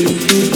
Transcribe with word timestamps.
you. 0.00 0.49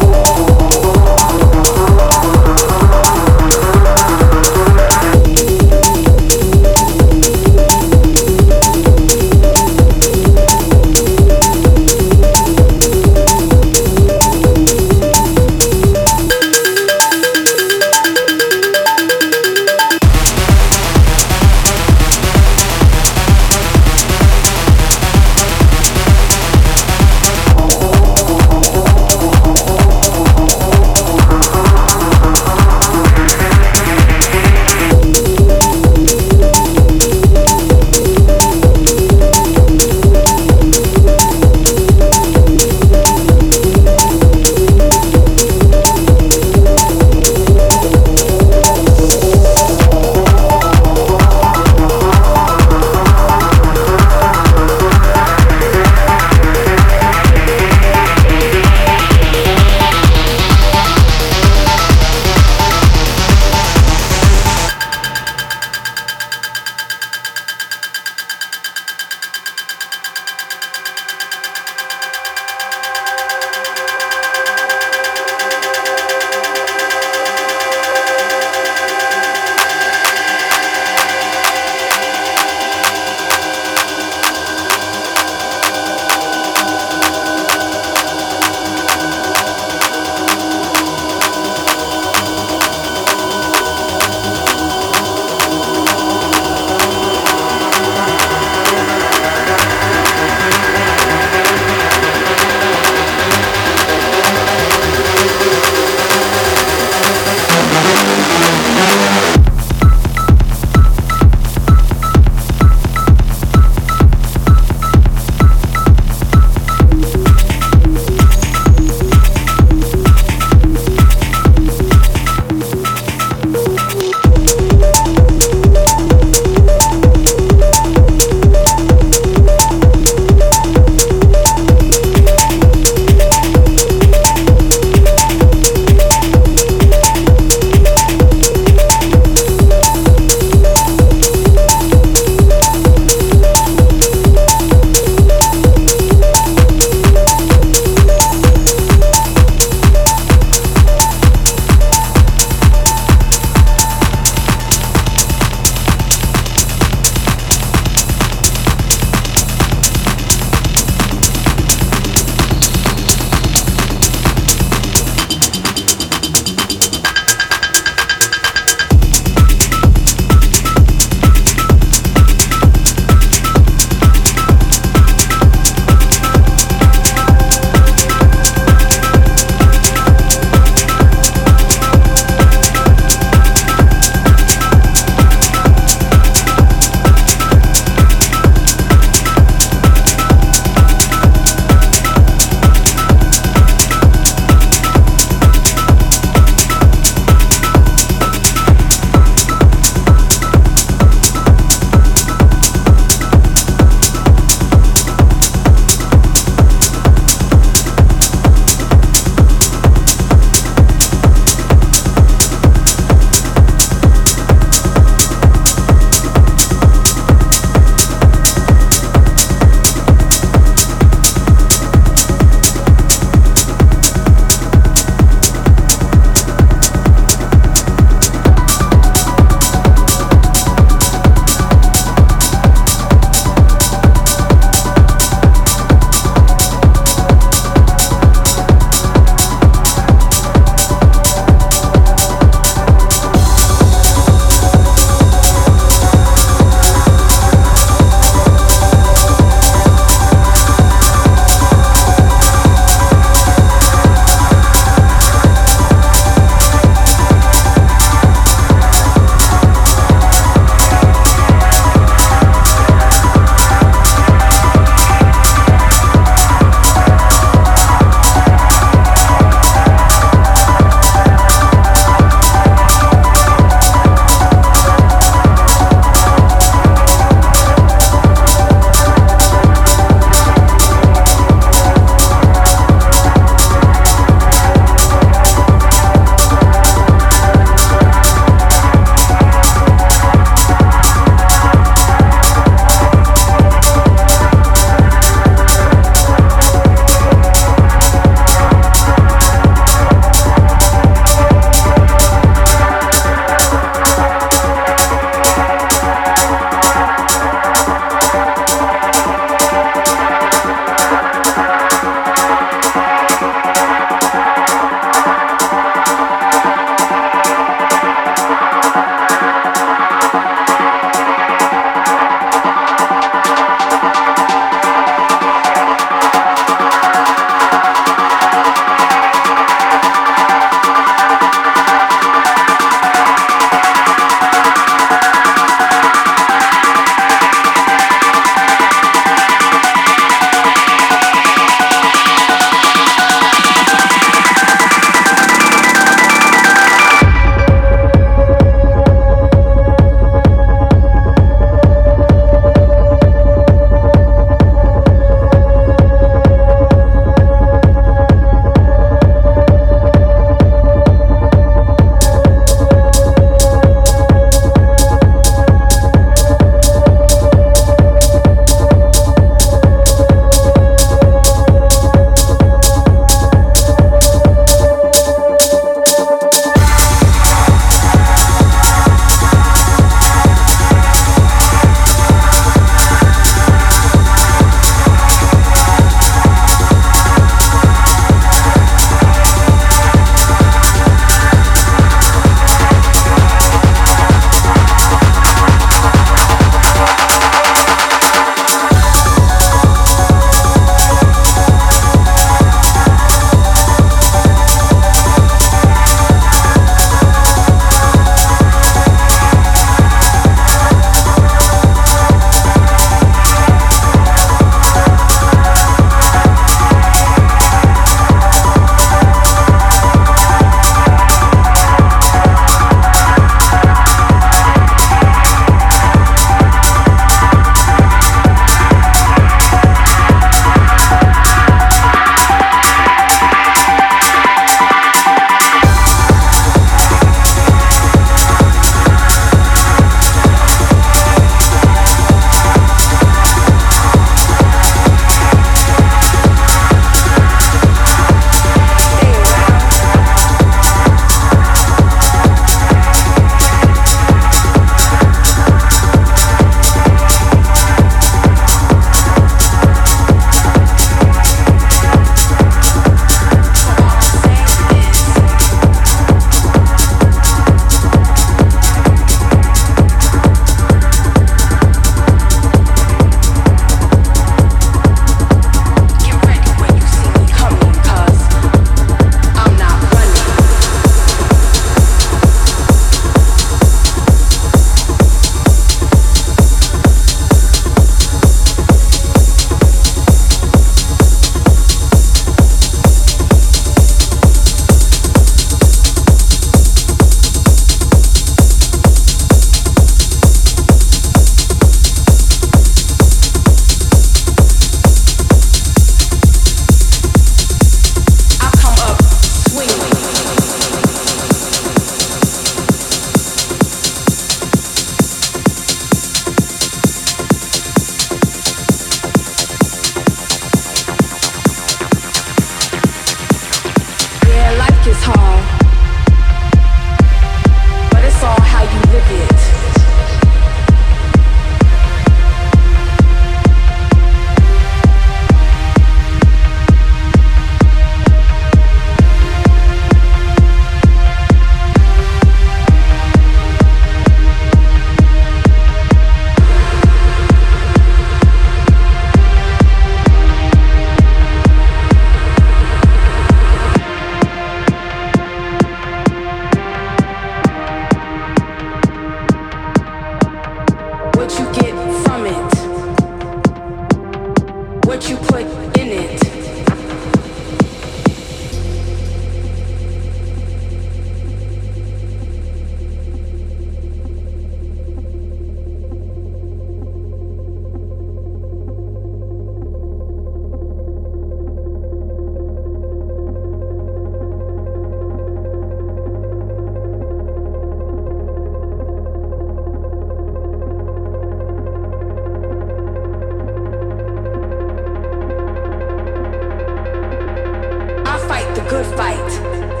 Better 599.09 600.00